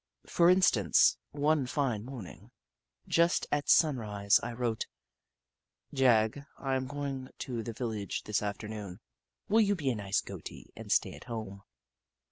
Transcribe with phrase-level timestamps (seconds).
[0.25, 2.49] For instance, one fine morning,
[3.07, 4.87] just at sun rise, I wrote:
[5.93, 8.99] "Jagg, I am going to the vil lage this afternoon.
[9.47, 11.61] Will you be a nice Goatie and stay at home